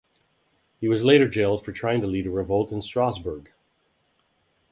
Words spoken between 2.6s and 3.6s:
in Strasbourg.